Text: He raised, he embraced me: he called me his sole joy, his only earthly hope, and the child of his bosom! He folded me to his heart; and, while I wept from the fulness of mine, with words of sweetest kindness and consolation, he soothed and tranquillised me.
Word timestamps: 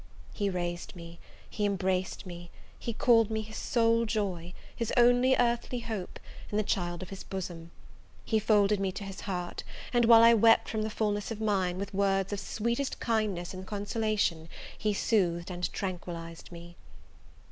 He 0.33 0.49
raised, 0.49 0.93
he 1.47 1.63
embraced 1.63 2.25
me: 2.25 2.49
he 2.79 2.91
called 2.91 3.29
me 3.29 3.41
his 3.41 3.57
sole 3.57 4.07
joy, 4.07 4.51
his 4.75 4.91
only 4.97 5.35
earthly 5.35 5.81
hope, 5.81 6.19
and 6.49 6.57
the 6.57 6.63
child 6.63 7.03
of 7.03 7.11
his 7.11 7.23
bosom! 7.23 7.69
He 8.25 8.39
folded 8.39 8.79
me 8.79 8.91
to 8.93 9.03
his 9.03 9.21
heart; 9.21 9.63
and, 9.93 10.05
while 10.05 10.23
I 10.23 10.33
wept 10.33 10.67
from 10.69 10.81
the 10.81 10.89
fulness 10.89 11.29
of 11.29 11.39
mine, 11.39 11.77
with 11.77 11.93
words 11.93 12.33
of 12.33 12.39
sweetest 12.39 12.99
kindness 12.99 13.53
and 13.53 13.67
consolation, 13.67 14.49
he 14.75 14.91
soothed 14.91 15.51
and 15.51 15.71
tranquillised 15.71 16.51
me. 16.51 16.77